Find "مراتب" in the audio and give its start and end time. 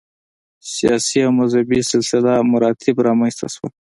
2.51-2.95